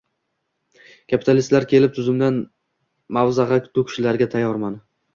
[1.13, 2.41] Kapitalistlar kelib ustimdan
[3.21, 4.85] mag‘zava to‘kishlariga tayyorman.